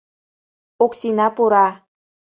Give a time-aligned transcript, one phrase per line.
[0.83, 1.67] Оксина пура.